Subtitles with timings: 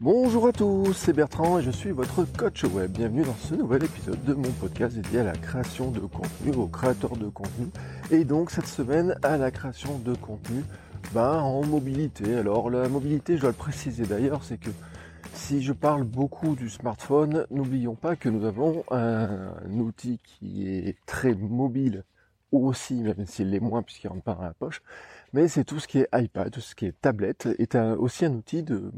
[0.00, 2.90] Bonjour à tous, c'est Bertrand et je suis votre coach web.
[2.90, 6.66] Bienvenue dans ce nouvel épisode de mon podcast dédié à la création de contenu, aux
[6.66, 7.68] créateurs de contenu.
[8.10, 10.64] Et donc cette semaine à la création de contenu
[11.12, 12.34] ben, en mobilité.
[12.34, 14.70] Alors la mobilité, je dois le préciser d'ailleurs, c'est que
[15.32, 20.96] si je parle beaucoup du smartphone, n'oublions pas que nous avons un, outil qui est
[21.06, 22.02] très mobile
[22.50, 24.82] aussi, même s'il l'est moins puisqu'il rentre pas dans la poche,
[25.32, 28.32] mais c'est tout ce qui est iPad, tout ce qui est tablette, est aussi un
[28.32, 28.90] outil de,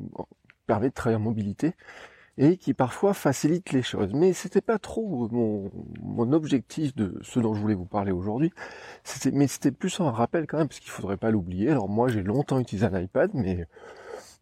[0.66, 1.74] permet de travailler en mobilité
[2.38, 4.12] et qui parfois facilite les choses.
[4.12, 5.70] Mais c'était pas trop mon,
[6.02, 8.52] mon, objectif de ce dont je voulais vous parler aujourd'hui.
[9.32, 11.70] mais c'était plus un rappel quand même, parce qu'il faudrait pas l'oublier.
[11.70, 13.66] Alors moi, j'ai longtemps utilisé un iPad, mais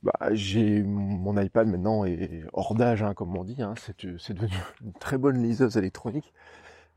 [0.04, 3.62] bah, j'ai mon iPad maintenant est hors d'âge, hein, comme on dit.
[3.62, 3.74] Hein.
[4.18, 4.52] c'est devenu
[4.84, 6.32] une très bonne liseuse électronique.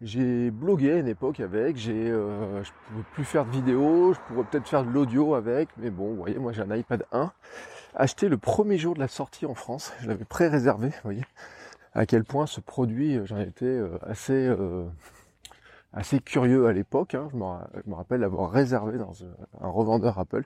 [0.01, 4.19] J'ai blogué à une époque avec, j'ai, euh, je pouvais plus faire de vidéos, je
[4.27, 7.31] pourrais peut-être faire de l'audio avec, mais bon, vous voyez, moi j'ai un iPad 1,
[7.95, 11.25] acheté le premier jour de la sortie en France, je l'avais pré-réservé, vous voyez,
[11.93, 14.49] à quel point ce produit, euh, j'en étais euh, assez,
[15.93, 17.29] assez curieux à l'époque, hein.
[17.31, 19.13] je, me, rappelle l'avoir réservé dans
[19.61, 20.43] un revendeur Apple,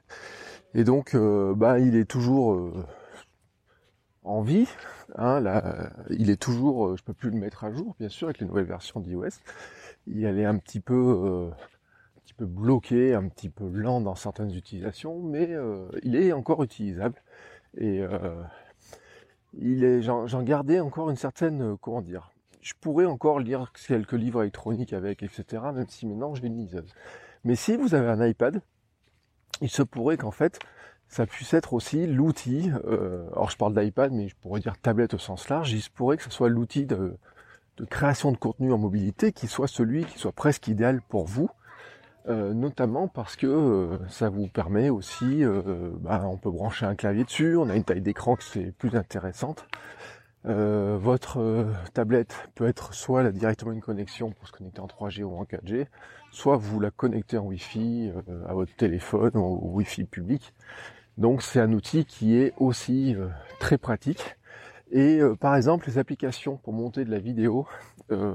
[0.73, 2.71] et donc, bah, il est toujours
[4.23, 4.67] en vie.
[5.15, 5.43] Hein,
[6.09, 8.47] il est toujours, euh, je peux plus le mettre à jour, bien sûr, avec les
[8.47, 9.41] nouvelles versions d'iOS.
[10.07, 10.95] Il est un petit peu,
[11.25, 11.49] euh,
[12.39, 17.21] bloqué, un petit peu lent dans certaines utilisations, mais euh, il est encore utilisable.
[17.77, 18.03] Et
[19.53, 24.41] il est, j'en gardais encore une certaine, comment dire, je pourrais encore lire quelques livres
[24.41, 25.63] électroniques avec, etc.
[25.73, 26.93] Même si maintenant j'ai une liseuse.
[27.43, 28.61] Mais si vous avez un iPad,
[29.61, 30.59] il se pourrait qu'en fait,
[31.07, 35.13] ça puisse être aussi l'outil, euh, alors je parle d'iPad, mais je pourrais dire tablette
[35.13, 37.17] au sens large, il se pourrait que ce soit l'outil de,
[37.89, 41.49] création de contenu en mobilité qui soit celui qui soit presque idéal pour vous,
[42.27, 45.43] euh, notamment parce que euh, ça vous permet aussi,
[45.99, 48.95] bah, on peut brancher un clavier dessus, on a une taille d'écran qui est plus
[48.95, 49.65] intéressante.
[50.43, 55.43] votre tablette peut être soit directement une connexion pour se connecter en 3G ou en
[55.43, 55.87] 4G,
[56.31, 58.11] soit vous la connectez en Wi-Fi
[58.47, 60.53] à votre téléphone ou au Wi-Fi public.
[61.17, 63.27] Donc c'est un outil qui est aussi euh,
[63.59, 64.37] très pratique.
[64.91, 67.67] Et euh, par exemple, les applications pour monter de la vidéo
[68.11, 68.33] euh,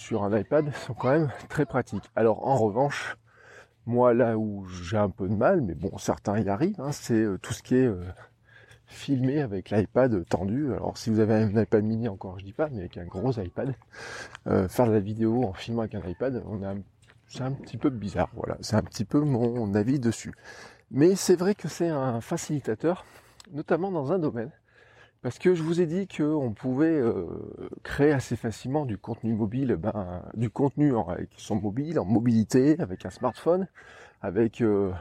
[0.00, 2.10] sur un iPad sont quand même très pratiques.
[2.16, 3.16] Alors en revanche,
[3.86, 7.26] moi là où j'ai un peu de mal, mais bon, certains y arrivent, hein, c'est
[7.42, 7.90] tout ce qui est
[8.86, 10.72] filmé avec l'iPad tendu.
[10.72, 13.32] Alors si vous avez un iPad mini encore, je dis pas, mais avec un gros
[13.32, 13.74] iPad,
[14.44, 16.42] faire de la vidéo en filmant avec un iPad,
[17.28, 18.30] c'est un petit peu bizarre.
[18.34, 20.34] Voilà, c'est un petit peu mon avis dessus.
[20.90, 23.04] Mais c'est vrai que c'est un facilitateur,
[23.52, 24.50] notamment dans un domaine.
[25.22, 27.26] Parce que je vous ai dit qu'on pouvait euh,
[27.82, 32.80] créer assez facilement du contenu mobile, ben, du contenu en, avec son mobile, en mobilité,
[32.80, 33.68] avec un smartphone,
[34.22, 34.92] avec euh,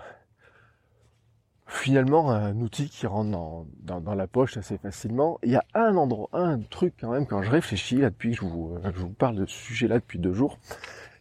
[1.67, 5.39] finalement un outil qui rentre dans, la poche assez facilement.
[5.43, 8.37] Il y a un endroit, un truc quand même, quand je réfléchis là depuis que
[8.37, 10.57] je vous, je vous parle de ce sujet-là depuis deux jours,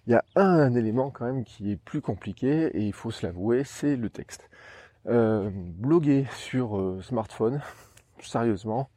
[0.09, 3.27] il y a un élément quand même qui est plus compliqué et il faut se
[3.27, 4.49] l'avouer, c'est le texte.
[5.07, 7.61] Euh, bloguer sur euh, smartphone,
[8.23, 8.91] sérieusement,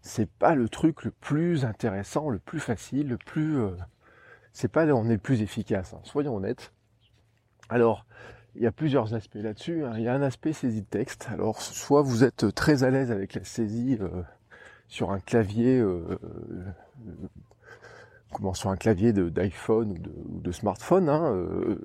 [0.00, 3.76] c'est pas le truc le plus intéressant, le plus facile, le plus, euh,
[4.52, 5.94] c'est pas on est le plus efficace.
[5.94, 6.72] Hein, soyons honnêtes.
[7.68, 8.06] Alors,
[8.54, 9.84] il y a plusieurs aspects là-dessus.
[9.84, 9.92] Hein.
[9.96, 11.28] Il y a un aspect saisie de texte.
[11.32, 13.98] Alors, soit vous êtes très à l'aise avec la saisie
[14.88, 15.82] sur un clavier
[18.32, 21.78] comment sur un clavier d'iPhone ou, de, smartphone, hein, euh,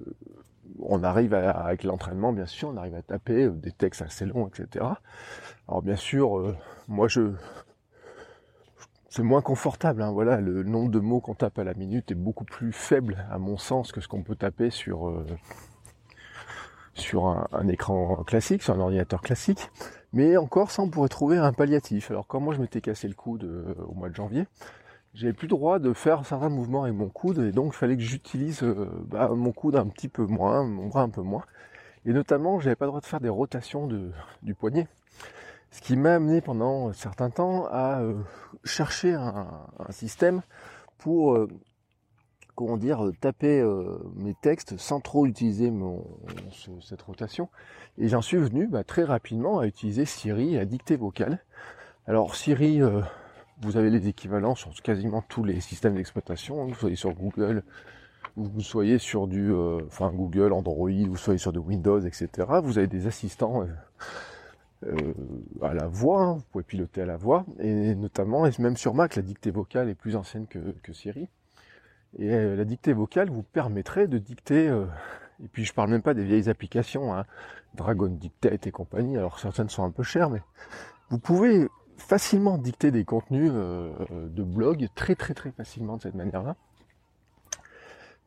[0.80, 4.48] on arrive avec l'entraînement, bien sûr, on arrive à taper euh, des textes assez longs,
[4.48, 4.86] etc.
[5.68, 6.56] Alors bien sûr, euh,
[6.88, 7.34] moi je
[9.10, 10.02] c'est moins confortable.
[10.02, 13.26] Hein, voilà, le nombre de mots qu'on tape à la minute est beaucoup plus faible,
[13.30, 15.26] à mon sens, que ce qu'on peut taper sur
[16.94, 19.70] sur un, écran classique, sur un ordinateur classique.
[20.14, 22.12] Mais encore, ça, on pourrait trouver un palliatif.
[22.12, 24.46] Alors, quand moi je m'étais cassé le coude au mois de janvier,
[25.14, 27.98] j'avais plus le droit de faire certains mouvements avec mon coude et donc il fallait
[27.98, 31.44] que j'utilise euh, bah, mon coude un petit peu moins, mon bras un peu moins.
[32.06, 34.12] Et notamment, j'avais pas le droit de faire des rotations de,
[34.42, 34.88] du poignet.
[35.70, 38.16] Ce qui m'a amené pendant un certain temps à euh,
[38.64, 40.42] chercher un, système
[40.98, 41.48] pour, euh,
[42.56, 43.64] comment dire, taper
[44.16, 46.04] mes textes sans trop utiliser mon,
[46.82, 47.50] cette rotation.
[47.98, 51.44] Et j'en suis venu bah, très rapidement à utiliser Siri, la dictée vocale
[52.08, 52.82] Alors Siri,
[53.62, 57.64] vous avez les équivalents sur quasiment tous les systèmes d'exploitation, vous soyez sur Google,
[58.36, 59.54] vous soyez sur du,
[59.88, 62.30] enfin Google, Android, vous soyez sur de Windows, etc.
[62.64, 63.66] Vous avez des assistants
[64.88, 65.14] euh,
[65.62, 66.34] à la voix, hein.
[66.34, 69.90] vous pouvez piloter à la voix, et notamment, et même sur Mac, la dictée vocale
[69.90, 71.28] est plus ancienne que, que Siri.
[72.18, 74.86] Et euh, la dictée vocale vous permettrait de dicter, euh,
[75.44, 77.26] et puis je parle même pas des vieilles applications, hein,
[77.76, 80.42] Dragon Dictate et compagnie, alors certaines sont un peu chères, mais
[81.12, 81.68] vous pouvez
[82.02, 86.56] facilement dicter des contenus de blog très très très facilement de cette manière-là.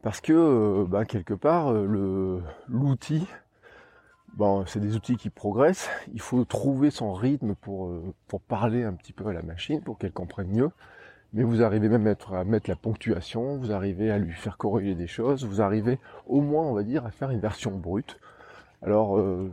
[0.03, 3.27] Parce que bah, quelque part, l'outil
[4.37, 5.89] Bon, c'est des outils qui progressent.
[6.13, 9.97] Il faut trouver son rythme euh, pour parler un petit peu à la machine, pour
[9.97, 10.71] qu'elle comprenne mieux.
[11.35, 15.07] Mais vous arrivez même à mettre, la ponctuation, vous arrivez à lui faire corriger des
[15.07, 18.19] choses, vous arrivez au moins, on va dire, à faire une version brute.
[18.83, 19.51] Alors, euh,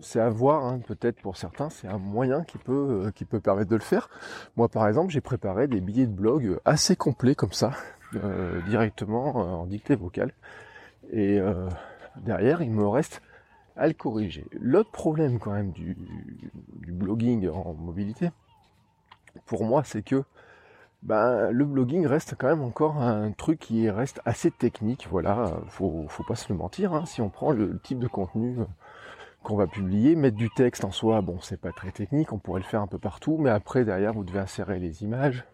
[0.00, 3.40] c'est à voir, hein, peut-être pour certains, c'est un moyen qui peut, euh, qui peut
[3.40, 4.10] permettre de le faire.
[4.56, 7.72] Moi, par exemple, j'ai préparé des billets de blog assez complets comme ça,
[8.66, 10.32] directement en dictée vocale.
[11.10, 11.40] Et
[12.16, 13.20] derrière, il me reste
[13.76, 14.46] à le corriger.
[14.52, 15.96] L'autre problème quand même du,
[16.88, 18.30] blogging en mobilité,
[19.46, 20.24] pour moi, c'est que
[21.04, 25.06] ben, le blogging reste quand même encore un truc qui reste assez technique.
[25.10, 26.94] Voilà, faut, pas se le mentir.
[26.94, 27.04] Hein.
[27.06, 28.56] Si on prend le type de contenu
[29.42, 32.60] qu'on va publier, mettre du texte en soi, bon, c'est pas très technique, on pourrait
[32.60, 35.44] le faire un peu partout, mais après derrière, vous devez insérer les images,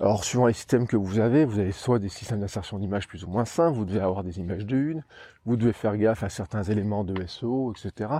[0.00, 3.22] alors suivant les systèmes que vous avez, vous avez soit des systèmes d'insertion d'images plus
[3.22, 5.04] ou moins simples, vous devez avoir des images de une,
[5.46, 8.10] vous devez faire gaffe à certains éléments de SEO, etc.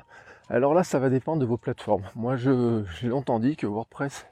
[0.48, 2.04] Alors là, ça va dépendre de vos plateformes.
[2.14, 4.24] Moi, j'ai longtemps dit que WordPress,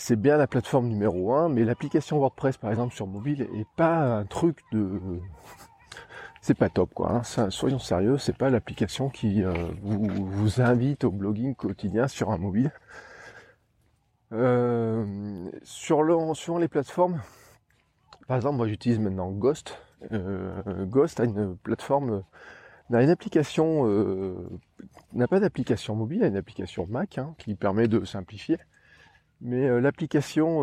[0.00, 4.16] c'est bien la plateforme numéro un, mais l'application WordPress, par exemple, sur mobile, est pas
[4.16, 4.98] un truc de...
[6.42, 7.16] C'est pas top, quoi.
[7.16, 7.50] Hein.
[7.50, 9.52] soyons sérieux, c'est pas l'application qui euh,
[9.82, 12.72] vous, invite au blogging quotidien sur un mobile.
[14.32, 17.20] Euh, sur, le, sur les plateformes,
[18.26, 19.76] par exemple, moi j'utilise maintenant Ghost.
[20.12, 22.22] Euh, Ghost a une plateforme,
[22.90, 23.84] a une application,
[25.12, 28.56] n'a pas d'application mobile, a une application Mac hein, qui permet de simplifier.
[29.40, 30.62] Mais l'application,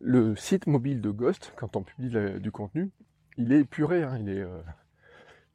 [0.00, 2.90] le site mobile de Ghost, quand on publie du contenu,
[3.36, 4.44] il est épuré, hein, il, est,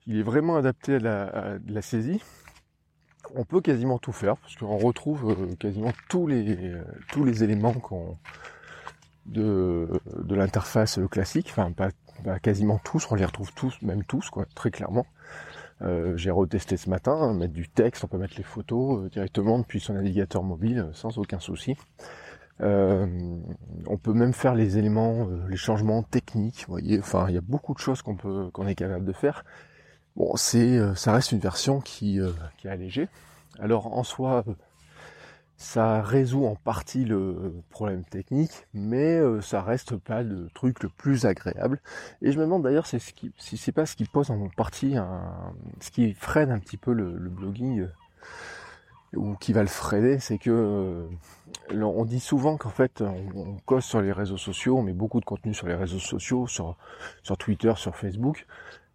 [0.08, 2.22] il est vraiment adapté à la, saisie
[3.36, 7.74] on peut quasiment tout faire parce qu'on retrouve euh, quasiment tous les éléments
[9.26, 9.88] de,
[10.30, 11.90] l'interface classique, enfin pas,
[12.40, 15.06] quasiment tous, on les retrouve tous, même tous très clairement.
[15.82, 19.58] Euh, j'ai retesté ce matin, mettre du texte, on peut mettre les photos euh, directement
[19.58, 21.76] depuis son navigateur mobile sans aucun souci.
[22.62, 27.42] On peut même faire les éléments, les changements techniques, vous voyez, enfin il y a
[27.42, 29.44] beaucoup de choses qu'on peut qu'on est capable de faire
[30.16, 32.32] Bon, c'est, euh, ça reste une version qui, euh,
[32.66, 33.08] est allégée.
[33.60, 34.44] Alors en soi,
[35.58, 40.90] ça résout en partie le problème technique, mais euh, ça reste pas le truc le
[40.90, 41.80] plus agréable.
[42.22, 43.00] Et je me demande d'ailleurs si
[43.40, 44.96] c'est pas ce qui pose en partie
[45.80, 47.88] ce qui freine un petit peu le, blogging
[49.16, 51.08] ou qui va le freiner, c'est que
[51.74, 55.26] on dit souvent qu'en fait on, cause sur les réseaux sociaux, on met beaucoup de
[55.26, 56.78] contenu sur les réseaux sociaux, sur,
[57.38, 58.46] Twitter, sur Facebook,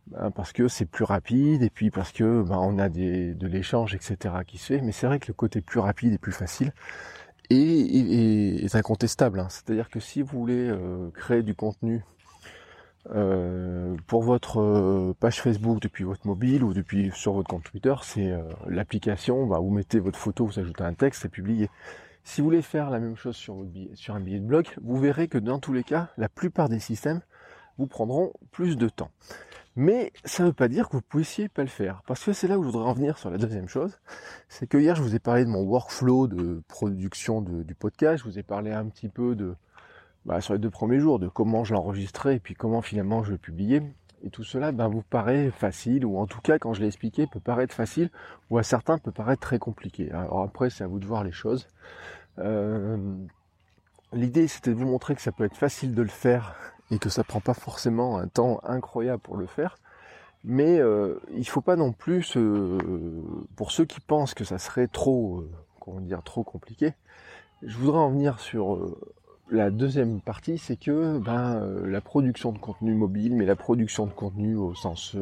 [0.09, 3.95] ben, parce que c'est plus rapide et puis parce que ben, on a de l'échange,
[3.95, 4.35] etc.
[4.47, 4.81] qui se fait.
[4.81, 6.73] Mais c'est vrai que le côté plus rapide et plus facile
[7.51, 9.41] est, est, incontestable.
[9.41, 9.49] Hein.
[9.51, 12.05] C'est-à-dire que si vous voulez euh, créer du contenu
[13.15, 17.95] euh, pour votre euh, page Facebook depuis votre mobile ou depuis sur votre compte Twitter,
[18.03, 18.35] c'est
[18.67, 19.47] l'application.
[19.47, 21.71] Ben, vous mettez votre photo, vous ajoutez un texte, c'est publié.
[22.27, 25.39] Si vous voulez faire la même chose sur, un billet de blog, vous verrez que
[25.39, 27.21] dans tous les cas, la plupart des systèmes
[27.79, 29.13] vous prendront plus de temps.
[29.77, 32.03] Mais ça ne veut pas dire que vous ne puissiez pas le faire.
[32.05, 34.01] Parce que c'est là où je voudrais en venir sur la deuxième chose.
[34.49, 38.25] C'est que hier, je vous ai parlé de mon workflow de production du podcast.
[38.25, 39.55] Je vous ai parlé un petit peu de,
[40.25, 43.31] bah, sur les deux premiers jours, de comment je l'enregistrais et puis comment finalement je
[43.31, 43.83] le publiais.
[44.27, 47.29] Et tout cela bah, vous paraît facile, ou en tout cas, quand je l'ai expliqué,
[47.29, 48.11] peut paraître facile,
[48.51, 50.11] ou à certains peut paraître très compliqué.
[50.11, 51.69] Alors après, c'est à vous de voir les choses.
[52.41, 52.97] Euh,
[54.13, 56.57] l'idée, c'était de vous montrer que ça peut être facile de le faire
[56.91, 59.79] et que ça prend pas forcément un temps incroyable pour le faire.
[60.43, 62.37] Mais euh, il faut pas non plus,
[63.55, 66.95] pour ceux qui pensent que ça serait trop, euh, comment dire, trop compliqué,
[67.63, 68.99] je voudrais en venir sur euh,
[69.51, 74.07] la deuxième partie, c'est que ben, euh, la production de contenu mobile, mais la production
[74.07, 75.17] de contenu au sens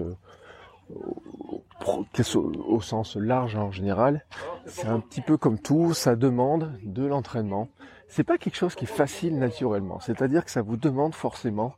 [1.87, 4.25] au, sens large en général,
[4.67, 7.69] c'est un petit peu comme tout, ça demande de l'entraînement.
[8.09, 10.01] C'est pas quelque chose qui est facile naturellement.
[10.01, 11.75] C'est-à-dire que ça vous demande forcément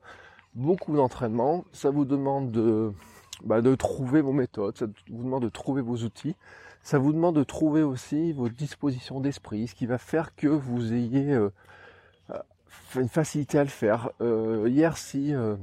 [0.55, 1.65] beaucoup d'entraînement.
[1.73, 2.93] Ça vous demande de,
[3.45, 4.77] bah, de trouver vos méthodes.
[4.77, 6.37] Ça vous demande de trouver vos outils.
[6.83, 10.93] Ça vous demande de trouver aussi votre disposition d'esprit, ce qui va faire que vous
[10.93, 11.51] ayez euh,
[12.95, 14.11] une facilité à le faire.
[14.21, 15.57] Euh, hier, si euh,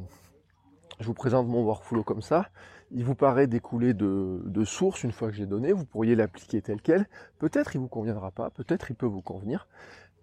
[1.00, 2.50] je vous présente mon workflow comme ça,
[2.92, 6.82] il vous paraît découler de, source une fois que j'ai donné, vous pourriez l'appliquer tel
[6.82, 7.08] quel.
[7.40, 9.68] Peut-être il vous conviendra pas, peut-être il peut vous convenir.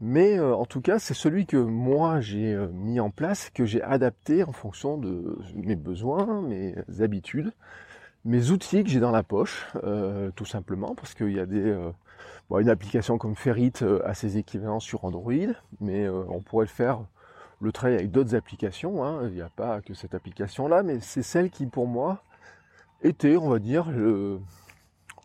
[0.01, 3.83] Mais euh, en tout cas, c'est celui que moi j'ai mis en place, que j'ai
[3.83, 7.53] adapté en fonction de mes besoins, mes habitudes,
[8.25, 9.67] mes outils que j'ai dans la poche,
[10.37, 11.75] tout simplement, parce qu'il y a des,
[12.59, 13.73] une application comme Ferrit
[14.04, 15.33] a ses équivalents sur Android,
[15.80, 17.00] mais on pourrait le faire
[17.61, 19.04] le travail avec d'autres applications.
[19.04, 19.21] Hein.
[19.28, 22.23] Il n'y a pas que cette application-là, mais c'est celle qui, pour moi,
[23.02, 24.40] était, on va dire, le,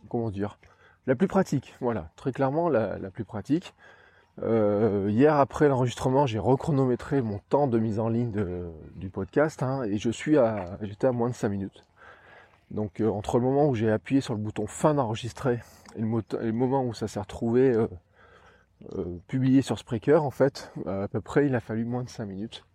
[0.10, 0.60] comment dire,
[1.08, 1.75] la plus pratique.
[1.82, 3.74] Voilà, très clairement la, plus pratique.
[4.44, 8.34] Euh, hier après l'enregistrement, j'ai rechronométré mon temps de mise en ligne
[8.96, 11.86] du podcast hein, et je suis à, j'étais à moins de 5 minutes.
[12.70, 15.60] Donc euh, entre le moment où j'ai appuyé sur le bouton fin d'enregistrer
[15.96, 17.88] et, le, moment où ça s'est retrouvé euh,
[18.96, 22.25] euh, publié sur Spreaker, en fait, à peu près, il a fallu moins de 5
[22.25, 22.66] minutes.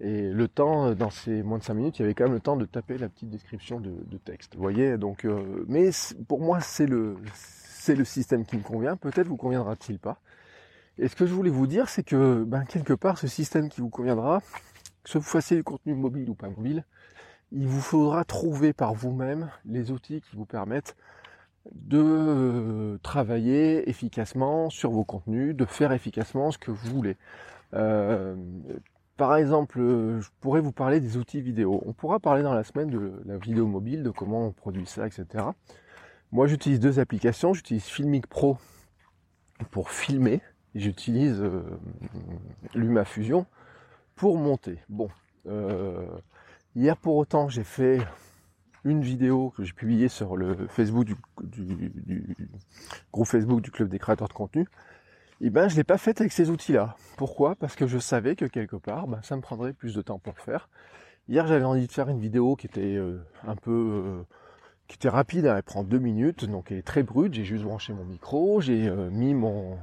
[0.00, 2.40] Et le temps, dans ces moins de 5 minutes, il y avait quand même le
[2.40, 4.54] temps de taper la petite description de, texte.
[4.56, 5.26] Vous voyez, donc,
[5.68, 5.90] mais
[6.26, 8.96] pour moi, c'est le, c'est le système qui me convient.
[8.96, 10.18] Peut-être vous conviendra-t-il pas.
[10.98, 13.80] Et ce que je voulais vous dire, c'est que ben, quelque part, ce système qui
[13.80, 14.40] vous conviendra,
[15.04, 16.84] que vous fassiez du contenu mobile ou pas mobile,
[17.52, 20.96] il vous faudra trouver par vous-même les outils qui vous permettent
[21.72, 27.16] de euh, travailler efficacement sur vos contenus, de faire efficacement ce que vous voulez.
[27.74, 28.36] Euh,
[29.16, 31.82] par exemple, je pourrais vous parler des outils vidéo.
[31.86, 35.06] On pourra parler dans la semaine de la vidéo mobile, de comment on produit ça,
[35.06, 35.44] etc.
[36.32, 37.54] Moi, j'utilise deux applications.
[37.54, 38.58] J'utilise Filmic Pro
[39.70, 40.40] pour filmer
[40.74, 41.62] j'utilise euh,
[42.74, 43.46] LumaFusion
[44.16, 44.78] pour monter.
[44.88, 45.08] Bon,
[45.46, 46.06] euh,
[46.74, 47.98] hier pour autant j'ai fait
[48.84, 51.16] une vidéo que j'ai publiée sur le Facebook du,
[53.12, 54.66] groupe Facebook du club des créateurs de contenu.
[55.40, 56.96] Eh ben je l'ai pas faite avec ces outils-là.
[57.16, 57.54] Pourquoi?
[57.56, 60.34] Parce que je savais que quelque part, ben, ça me prendrait plus de temps pour
[60.36, 60.68] le faire.
[61.28, 64.24] Hier j'avais envie de faire une vidéo qui était euh, un peu
[64.86, 67.34] qui était rapide, elle prend deux minutes, donc elle est très brute.
[67.34, 69.78] J'ai juste branché mon micro, j'ai mis mon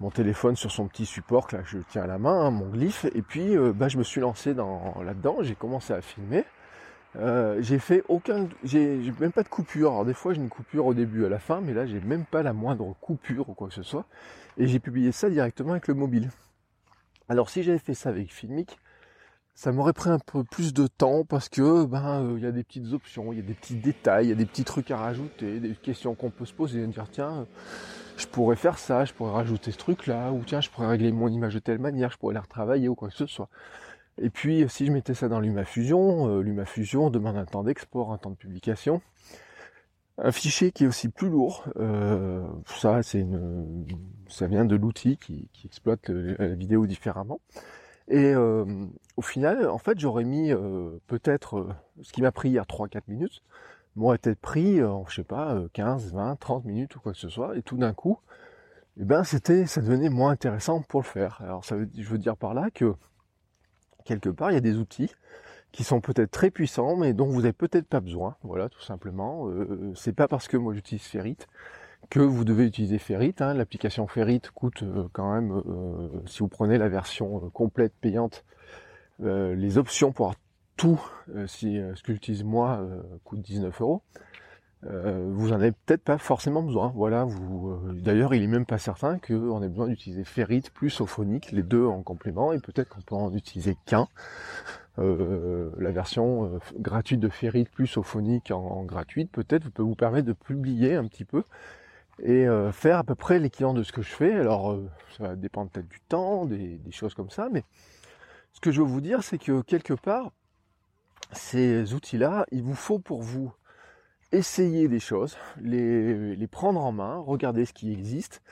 [0.00, 2.68] mon téléphone sur son petit support que là je tiens à la main, hein, mon
[2.68, 6.44] glyphe, et puis euh, bah, je me suis lancé dans là-dedans, j'ai commencé à filmer.
[7.16, 9.90] Euh, j'ai fait aucun, j'ai même pas de coupure.
[9.90, 12.24] Alors des fois j'ai une coupure au début, à la fin, mais là j'ai même
[12.24, 14.04] pas la moindre coupure ou quoi que ce soit.
[14.58, 16.30] Et j'ai publié ça directement avec le mobile.
[17.28, 18.78] Alors si j'avais fait ça avec Filmic,
[19.54, 22.52] ça m'aurait pris un peu plus de temps parce que ben euh, il y a
[22.52, 24.90] des petites options, il y a des petits détails, il y a des petits trucs
[24.90, 27.46] à rajouter, des questions qu'on peut se poser, et dire tiens
[28.20, 31.28] je pourrais faire ça, je pourrais rajouter ce truc-là, ou tiens, je pourrais régler mon
[31.28, 33.48] image de telle manière, je pourrais la retravailler ou quoi que ce soit.
[34.20, 38.18] Et puis, si je mettais ça dans LumaFusion, euh, LumaFusion demande un temps d'export, un
[38.18, 39.00] temps de publication.
[40.18, 43.86] Un fichier qui est aussi plus lourd, euh, ça c'est une,
[44.28, 47.40] ça vient de l'outil qui, exploite la vidéo différemment.
[48.08, 48.66] Et euh,
[49.16, 50.52] au final, en fait, j'aurais mis
[51.06, 51.68] peut-être
[52.02, 53.42] ce qui m'a pris hier 3-4 minutes,
[53.96, 57.28] m'aurait peut-être pris, euh, je sais pas, 15, 20, 30 minutes ou quoi que ce
[57.28, 58.18] soit, et tout d'un coup,
[58.98, 61.40] eh ben c'était, ça devenait moins intéressant pour le faire.
[61.42, 62.94] Alors ça veut, je veux dire par là que
[64.04, 65.10] quelque part il y a des outils
[65.72, 68.36] qui sont peut-être très puissants, mais dont vous n'avez peut-être pas besoin.
[68.42, 69.48] Voilà, tout simplement.
[69.48, 71.36] Euh, c'est pas parce que moi j'utilise Ferrit
[72.08, 73.34] que vous devez utiliser Ferrit.
[73.38, 73.54] Hein.
[73.54, 78.44] L'application Ferrit coûte euh, quand même, euh, si vous prenez la version complète payante,
[79.22, 80.34] les options pour
[80.80, 80.98] tout,
[81.34, 84.02] euh, si euh, ce que j'utilise moi euh, coûte 19 euros,
[84.82, 86.92] vous en avez peut-être pas forcément besoin.
[86.94, 87.78] Voilà, vous.
[87.92, 91.84] D'ailleurs, il est même pas certain qu'on ait besoin d'utiliser Ferrit plus Ophonic, les deux
[91.84, 94.08] en complément, et peut-être qu'on peut en utiliser qu'un.
[94.96, 100.96] la version gratuite de Ferrit plus Ophonic en, gratuite, peut-être peut vous permettre de publier
[100.96, 101.44] un petit peu
[102.22, 104.34] et faire à peu près l'équivalent de ce que je fais.
[104.34, 104.78] Alors,
[105.16, 107.64] ça va dépendre peut-être du temps, des, choses comme ça, mais
[108.52, 110.32] ce que je veux vous dire, c'est que quelque part,
[111.32, 113.52] ces outils-là, il vous faut pour vous
[114.32, 118.42] essayer des choses, les, les, prendre en main, regarder ce qui existe,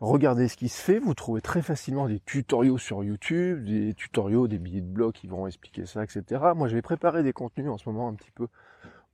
[0.00, 0.98] regarder ce qui se fait.
[0.98, 5.26] Vous trouvez très facilement des tutoriaux sur YouTube, des tutoriaux, des billets de blog qui
[5.26, 6.40] vont expliquer ça, etc.
[6.56, 8.48] Moi, je vais préparer des contenus en ce moment un petit peu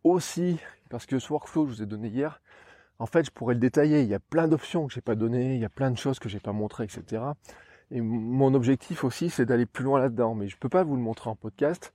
[0.04, 0.59] aussi,
[0.90, 2.40] parce que ce workflow je vous ai donné hier,
[2.99, 4.02] en fait, je pourrais le détailler.
[4.02, 6.18] Il y a plein d'options que j'ai pas données, il y a plein de choses
[6.18, 7.23] que j'ai pas montrées, etc.
[7.90, 10.35] Et mon objectif aussi, c'est d'aller plus loin là-dedans.
[10.35, 11.92] Mais je peux pas vous le montrer en podcast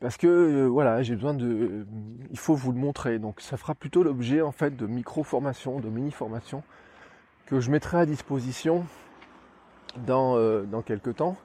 [0.00, 1.86] parce que euh, voilà, j'ai besoin de,
[2.30, 3.18] il faut vous le montrer.
[3.18, 6.62] Donc ça fera plutôt l'objet en fait de micro formations, de mini formations
[7.46, 8.84] que je mettrai à disposition
[10.06, 11.36] dans euh, dans quelques temps.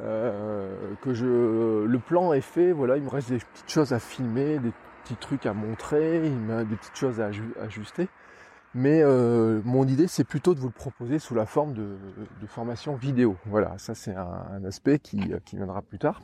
[0.00, 2.72] Euh, que je, le plan est fait.
[2.72, 4.72] Voilà, il me reste des petites choses à filmer, des
[5.02, 7.30] petits trucs à montrer, il me des petites choses à
[7.62, 8.08] ajuster.
[8.74, 11.98] Mais euh, mon idée, c'est plutôt de vous le proposer sous la forme de,
[12.46, 13.36] formation vidéo.
[13.46, 15.20] Voilà, ça c'est un, aspect qui,
[15.52, 16.20] viendra plus tard.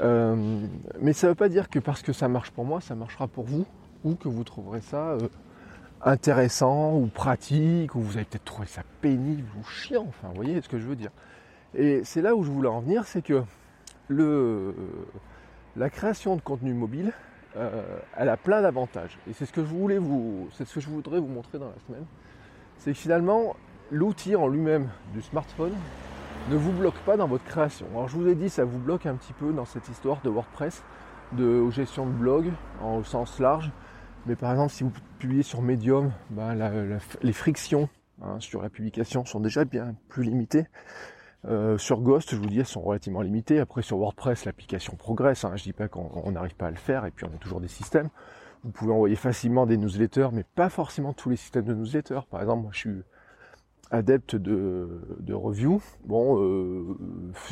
[0.00, 0.66] Euh,
[1.00, 3.26] mais ça ne veut pas dire que parce que ça marche pour moi, ça marchera
[3.28, 3.66] pour vous,
[4.04, 5.28] ou que vous trouverez ça euh,
[6.02, 10.06] intéressant ou pratique, ou vous allez peut-être trouver ça pénible ou chiant.
[10.08, 11.10] Enfin, vous voyez ce que je veux dire.
[11.74, 13.42] Et c'est là où je voulais en venir, c'est que
[15.76, 17.12] la création de contenu mobile,
[17.56, 17.82] euh,
[18.16, 19.18] elle a plein d'avantages.
[19.28, 21.68] Et c'est ce que je voulais vous, c'est ce que je voudrais vous montrer dans
[21.68, 22.04] la semaine.
[22.78, 23.54] C'est que finalement,
[23.90, 25.74] l'outil en lui-même du smartphone
[26.48, 27.86] ne vous bloque pas dans votre création.
[27.92, 30.30] Alors je vous ai dit, ça vous bloque un petit peu dans cette histoire de
[30.30, 30.82] WordPress,
[31.32, 33.70] de gestion de blog en sens large.
[34.26, 37.88] Mais par exemple, si vous publiez sur Medium, ben, les frictions
[38.22, 40.66] hein, sur la publication sont déjà bien plus limitées.
[41.46, 43.60] Euh, sur Ghost, je vous dis, elles sont relativement limitées.
[43.60, 45.44] Après, sur WordPress, l'application progresse.
[45.44, 45.56] Hein.
[45.56, 47.68] Je dis pas qu'on n'arrive pas à le faire, et puis on a toujours des
[47.68, 48.10] systèmes.
[48.62, 52.20] Vous pouvez envoyer facilement des newsletters, mais pas forcément tous les systèmes de newsletters.
[52.30, 53.02] Par exemple, moi, je suis
[53.90, 54.88] adepte de,
[55.32, 55.80] review.
[56.04, 56.96] Bon, euh,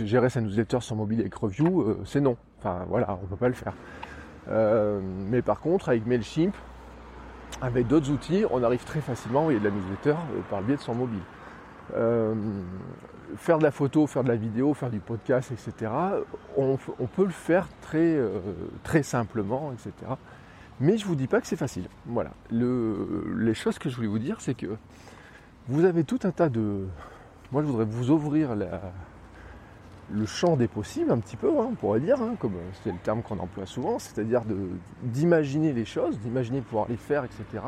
[0.05, 2.37] gérer sa newsletter sur mobile avec review, euh, c'est non.
[2.59, 3.75] Enfin, voilà, on peut pas le faire.
[5.31, 6.55] mais par contre, avec Mailchimp,
[7.61, 10.15] avec d'autres outils, on arrive très facilement à envoyer de la newsletter
[10.51, 11.21] par le biais de son mobile.
[11.95, 12.35] Euh,
[13.37, 15.91] faire de la photo, faire de la vidéo, faire du podcast, etc.
[16.57, 18.41] On, peut le faire très, euh,
[18.83, 20.13] très simplement, etc.
[20.81, 21.89] Mais je ne vous dis pas que c'est facile.
[22.07, 22.31] Voilà.
[22.51, 24.77] les choses que je voulais vous dire, c'est que
[25.69, 26.87] vous avez tout un tas de.
[27.53, 28.55] Moi, je voudrais vous ouvrir
[30.11, 32.99] le champ des possibles, un petit peu, hein, on pourrait dire, hein, comme c'est le
[32.99, 34.43] terme qu'on emploie souvent, c'est-à-dire
[35.03, 37.65] d'imaginer les choses, d'imaginer pouvoir les faire, etc.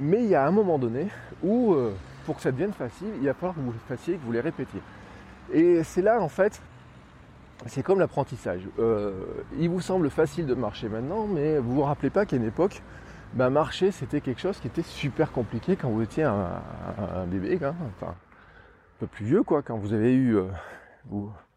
[0.00, 1.08] Mais il y a un moment donné
[1.42, 1.92] où euh,
[2.24, 4.40] pour que ça devienne facile, il va falloir que vous le fassiez, que vous les
[4.40, 4.80] répétiez.
[5.52, 6.60] Et c'est là, en fait,
[7.66, 8.62] c'est comme l'apprentissage.
[8.78, 9.12] Euh,
[9.58, 12.82] il vous semble facile de marcher maintenant, mais vous vous rappelez pas qu'à une époque,
[13.34, 17.74] ben, marcher, c'était quelque chose qui était super compliqué quand vous étiez un, bébé, hein,
[18.02, 18.14] un
[18.98, 20.46] peu plus vieux, quoi, quand vous avez eu, euh,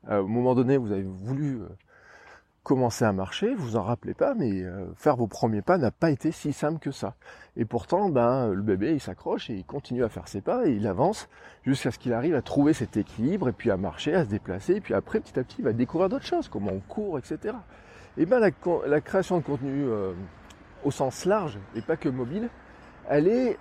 [0.08, 1.68] à un moment donné, vous avez voulu euh,
[2.68, 6.12] commencer à marcher, vous en rappelez pas, mais euh, faire vos premiers pas n'a pas
[6.12, 7.16] été si simple que ça.
[7.56, 10.72] Et pourtant, ben, le bébé, il s'accroche et il continue à faire ses pas et
[10.72, 11.30] il avance
[11.64, 14.76] jusqu'à ce qu'il arrive à trouver cet équilibre et puis à marcher, à se déplacer.
[14.76, 17.56] Et puis après, petit à petit, il va découvrir d'autres choses, comment on court, etc.
[18.18, 20.12] Et ben, la, création de contenu euh,
[20.88, 22.50] au sens large et pas que mobile,
[23.10, 23.58] elle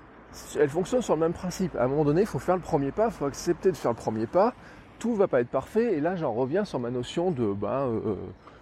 [0.69, 1.75] fonctionne sur le même principe.
[1.77, 3.91] À un moment donné, il faut faire le premier pas, il faut accepter de faire
[3.91, 4.55] le premier pas.
[4.99, 5.95] Tout va pas être parfait.
[5.95, 8.17] Et là, j'en reviens sur ma notion de, ben, euh,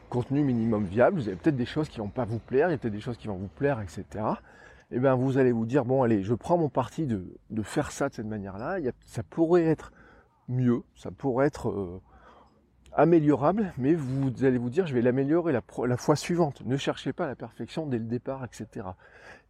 [0.08, 2.74] contenu minimum viable, vous avez peut-être des choses qui vont pas vous plaire, il y
[2.74, 4.04] a peut-être des choses qui vont vous plaire, etc.
[4.90, 7.24] Et eh bien vous allez vous dire, bon allez, je prends mon parti de,
[7.62, 9.92] faire ça de cette manière-là, ça pourrait être
[10.48, 12.00] mieux, ça pourrait être euh,
[12.94, 16.62] améliorable, mais vous allez vous dire, je vais l'améliorer la, fois suivante.
[16.64, 18.86] Ne cherchez pas la perfection dès le départ, etc.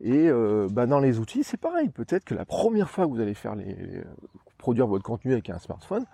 [0.01, 1.89] Et euh, bah, dans les outils, c'est pareil.
[1.89, 3.77] Peut-être que la première fois que vous allez faire les,
[4.59, 6.05] produire votre contenu avec un smartphone,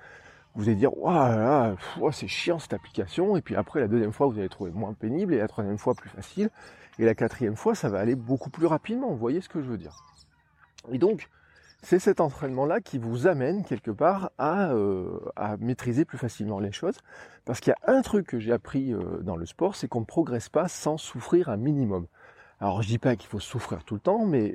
[0.56, 1.76] vous allez dire waouh
[2.10, 5.32] c'est chiant cette application et puis après la deuxième fois vous allez trouver moins pénible
[5.34, 6.50] et la troisième fois plus facile
[6.98, 9.68] et la quatrième fois ça va aller beaucoup plus rapidement vous voyez ce que je
[9.68, 10.04] veux dire?
[10.90, 11.28] Et donc
[11.82, 16.60] c'est cet entraînement là qui vous amène quelque part à, euh, à maîtriser plus facilement
[16.60, 16.98] les choses
[17.44, 20.00] parce qu'il y a un truc que j'ai appris euh, dans le sport c'est qu'on
[20.00, 22.06] ne progresse pas sans souffrir un minimum
[22.60, 24.54] alors je dis pas qu'il faut souffrir tout le temps mais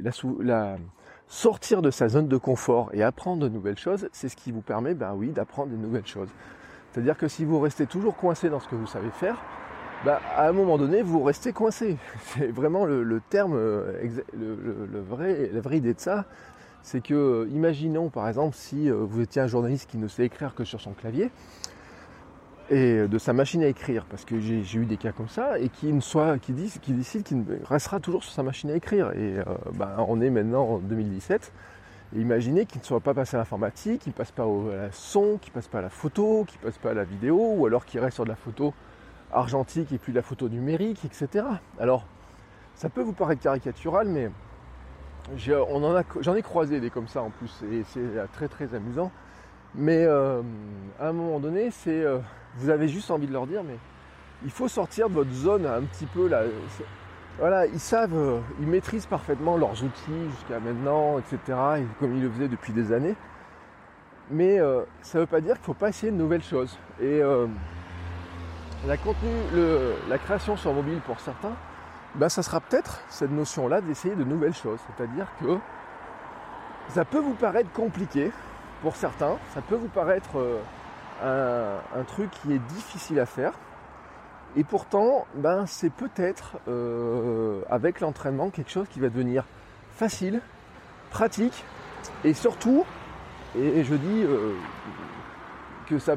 [1.28, 4.62] sortir de sa zone de confort et apprendre de nouvelles choses, c'est ce qui vous
[4.62, 6.30] permet, ben oui, d'apprendre de nouvelles choses.
[6.92, 9.44] C'est-à-dire que si vous restez toujours coincé dans ce que vous savez faire,
[10.06, 11.98] ben, à un moment donné, vous restez coincé.
[12.22, 14.02] C'est vraiment le, terme, euh,
[14.38, 16.26] le, vrai, la vraie idée de ça.
[16.86, 20.54] C'est que, imaginons par exemple, si euh, vous étiez un journaliste qui ne sait écrire
[20.54, 21.32] que sur son clavier,
[22.69, 25.69] et de sa machine à écrire, parce que j'ai eu des cas comme ça, et
[25.69, 29.12] qui décide qu'il restera toujours sur sa machine à écrire.
[29.13, 29.43] Et euh,
[29.74, 31.52] ben, on est maintenant en 2017.
[32.15, 35.39] Et imaginez qu'il ne soit pas passé à l'informatique, qu'il ne passe pas au son,
[35.41, 37.65] qu'il ne passe pas à la photo, qu'il ne passe pas à la vidéo, ou
[37.65, 38.76] alors qu'il reste sur de la photo
[39.34, 41.45] argentique et plus de la photo numérique, etc.
[41.80, 42.06] Alors,
[42.76, 44.30] ça peut vous paraître caricatural, mais
[45.38, 49.12] j'en ai croisé des comme ça en plus, et c'est très très amusant.
[49.78, 50.42] Mais euh,
[51.00, 52.20] à un moment donné, c'est euh,
[52.56, 53.78] vous avez juste envie de leur dire, mais
[54.44, 56.44] il faut sortir de votre zone un petit peu là.
[57.40, 61.58] Voilà, ils savent, euh, ils maîtrisent parfaitement leurs outils jusqu'à maintenant, etc.
[62.00, 63.16] comme ils le faisaient depuis des années.
[64.32, 64.58] Mais
[65.02, 66.80] ça ne veut pas dire qu'il ne faut pas essayer de nouvelles choses.
[67.00, 67.22] Et
[68.88, 68.98] la
[70.18, 71.56] création sur mobile pour certains,
[72.15, 74.80] ben ça sera peut-être cette notion-là d'essayer de nouvelles choses.
[74.88, 75.58] C'est-à-dire que
[76.89, 78.32] ça peut vous paraître compliqué,
[78.82, 80.38] pour certains, ça peut vous paraître
[81.21, 83.54] euh, un, truc qui est difficile à faire.
[84.56, 89.43] Et pourtant, ben, c'est peut-être euh, avec l'entraînement quelque chose qui va devenir
[89.91, 90.41] facile,
[91.10, 91.65] pratique
[92.23, 92.86] et surtout,
[93.58, 94.54] et, je dis euh,
[95.88, 96.15] que ça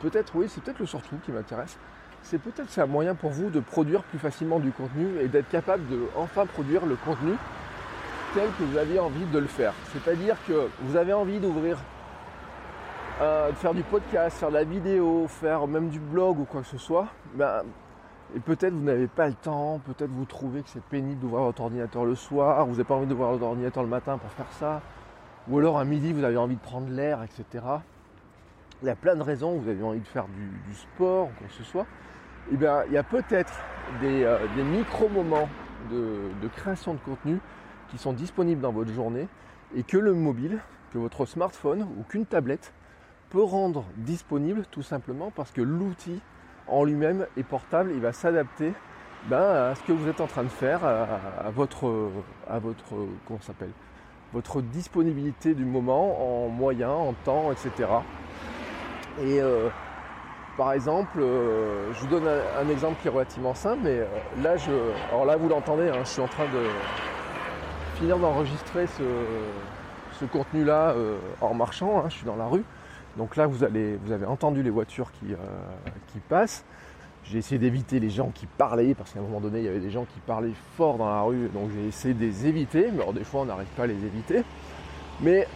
[0.00, 1.78] peut-être, oui, c'est peut-être le surtout qui m'intéresse,
[2.22, 5.86] c'est peut-être un moyen pour vous de produire plus facilement du contenu et d'être capable
[5.88, 7.32] de enfin produire le contenu
[8.34, 9.72] tel que vous aviez envie de le faire.
[9.92, 11.78] C'est-à-dire que vous avez envie d'ouvrir,
[13.20, 16.60] euh, de faire du podcast, faire de la vidéo, faire même du blog ou quoi
[16.60, 17.62] que ce soit, ben,
[18.36, 21.62] et peut-être vous n'avez pas le temps, peut-être vous trouvez que c'est pénible d'ouvrir votre
[21.62, 24.80] ordinateur le soir, vous n'avez pas envie d'ouvrir votre ordinateur le matin pour faire ça,
[25.48, 27.64] ou alors à midi vous avez envie de prendre l'air, etc.
[28.82, 31.46] Il y a plein de raisons, vous avez envie de faire du, sport ou quoi
[31.48, 31.86] que ce soit.
[32.50, 33.52] Eh bien, il y a peut-être
[34.00, 35.48] des, euh, micro-moments
[35.90, 37.38] de, création de contenu
[37.90, 39.28] qui sont disponibles dans votre journée
[39.76, 40.60] et que le mobile,
[40.92, 42.72] que votre smartphone ou qu'une tablette
[43.28, 46.20] peut rendre disponible tout simplement parce que l'outil
[46.66, 48.72] en lui-même est portable, il va s'adapter
[49.28, 52.10] ben, à ce que vous êtes en train de faire, à, votre,
[52.48, 52.58] à
[53.26, 53.72] comment s'appelle,
[54.32, 57.88] votre disponibilité du moment en moyens, en temps, etc.
[59.18, 59.68] Et euh,
[60.56, 64.06] par exemple, euh, je vous donne un, exemple qui est relativement simple, mais euh,
[64.42, 64.70] là, je,
[65.10, 70.94] alors là, vous l'entendez, hein, je suis en train de finir d'enregistrer ce, contenu-là
[71.40, 71.98] en marchant.
[71.98, 72.62] Hein, je suis dans la rue.
[73.16, 75.34] Donc là, vous, allez, vous avez entendu les voitures qui,
[76.28, 76.62] passent.
[77.24, 79.80] J'ai essayé d'éviter les gens qui parlaient, parce qu'à un moment donné, il y avait
[79.80, 83.00] des gens qui parlaient fort dans la rue, donc j'ai essayé de les éviter, mais
[83.00, 84.42] alors des fois, on n'arrive pas à les éviter.
[85.22, 85.46] Mais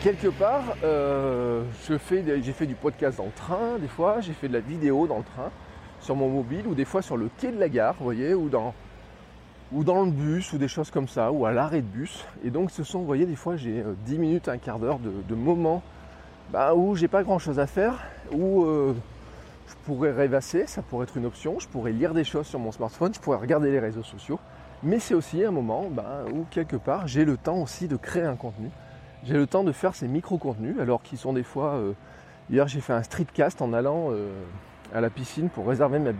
[0.00, 4.54] quelque part, euh, j'ai fait du podcast dans le train, des fois, j'ai fait de
[4.54, 5.50] la vidéo dans le train,
[6.00, 8.48] sur mon mobile, ou des fois sur le quai de la gare, vous voyez, ou
[8.48, 8.72] dans,
[9.72, 12.24] le bus, ou des choses comme ça, ou à l'arrêt de bus.
[12.42, 14.98] Et donc, ce sont, vous voyez, des fois, j'ai 10 euh, minutes, un quart d'heure
[14.98, 15.82] de, moments
[16.50, 17.98] bah, où j'ai pas grand chose à faire,
[18.32, 18.94] où euh,
[19.68, 22.72] je pourrais rêvasser, ça pourrait être une option, je pourrais lire des choses sur mon
[22.72, 24.40] smartphone, je pourrais regarder les réseaux sociaux,
[24.82, 28.24] mais c'est aussi un moment bah, où quelque part j'ai le temps aussi de créer
[28.24, 28.70] un contenu
[29.24, 31.74] j'ai le temps de faire ces micro-contenus, alors qu'ils sont des fois.
[31.74, 31.92] Euh,
[32.50, 34.30] hier, j'ai fait un streetcast en allant euh,
[34.94, 36.12] à la piscine pour réserver ma,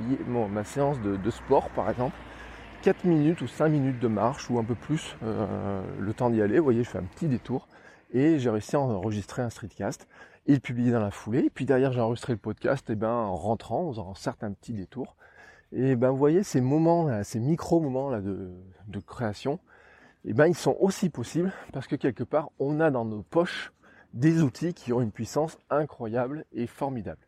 [0.48, 2.16] ma séance de, sport, par exemple.
[2.82, 6.40] 4 minutes ou 5 minutes de marche ou un peu plus euh, le temps d'y
[6.40, 6.58] aller.
[6.58, 7.68] Vous voyez, je fais un petit détour
[8.12, 10.08] et j'ai réussi à enregistrer un streetcast
[10.46, 11.40] et le publier dans la foulée.
[11.40, 14.52] Et puis derrière, j'ai enregistré le podcast et ben, en rentrant, en faisant certes un
[14.52, 15.16] petit détour.
[15.72, 18.50] Et ben, vous voyez, ces moments, ces micro-moments là de,
[18.88, 19.60] de création,
[20.24, 23.72] eh ben, ils sont aussi possibles parce que quelque part, on a dans nos poches
[24.12, 27.20] des outils qui ont une puissance incroyable et formidable.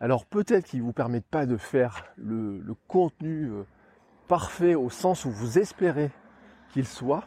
[0.00, 3.64] Alors peut-être qu'ils ne vous permettent pas de faire le, contenu euh,
[4.28, 6.10] parfait au sens où vous espérez
[6.72, 7.24] qu'il soit,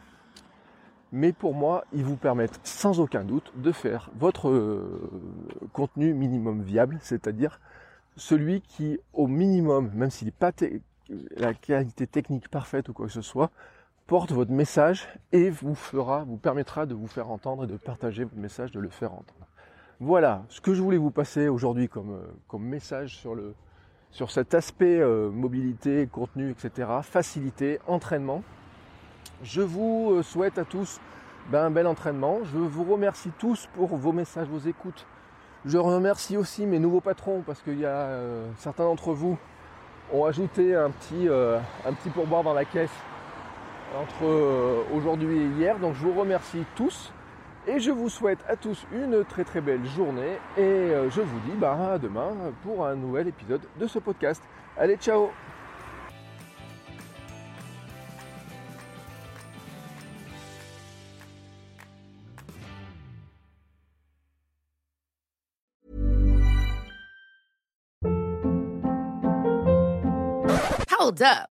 [1.12, 5.10] mais pour moi, ils vous permettent sans aucun doute de faire votre euh,
[5.72, 7.60] contenu minimum viable, c'est-à-dire
[8.16, 10.52] celui qui, au minimum, même s'il n'est pas
[11.36, 13.50] la qualité technique parfaite ou quoi que ce soit,
[14.06, 18.24] porte votre message et vous fera, vous permettra de vous faire entendre et de partager
[18.24, 19.46] votre message, de le faire entendre.
[20.00, 23.54] Voilà ce que je voulais vous passer aujourd'hui comme, euh, comme message sur, le,
[24.10, 26.88] sur cet aspect euh, mobilité, contenu, etc.
[27.02, 28.42] Facilité, entraînement.
[29.42, 31.00] Je vous euh, souhaite à tous
[31.50, 32.40] ben, un bel entraînement.
[32.44, 35.06] Je vous remercie tous pour vos messages, vos écoutes.
[35.64, 38.18] Je remercie aussi mes nouveaux patrons parce qu'il y a
[38.58, 39.38] certains d'entre vous
[40.12, 42.92] ont ajouté un petit, un petit pourboire dans la caisse
[43.94, 45.78] entre euh, aujourd'hui et hier.
[45.78, 47.12] Donc je vous remercie tous
[47.66, 51.40] et je vous souhaite à tous une très très belle journée et euh, je vous
[51.40, 54.42] dis bah, à demain pour un nouvel épisode de ce podcast.
[54.76, 55.30] Allez, ciao
[71.04, 71.53] Hold up.